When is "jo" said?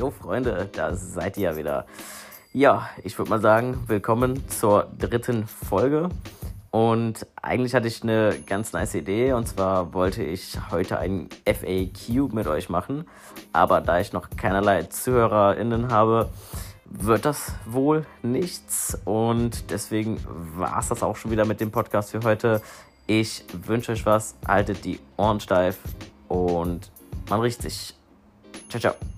0.00-0.10